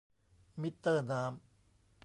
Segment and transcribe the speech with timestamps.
[0.61, 1.41] มิเตอร์น้ำ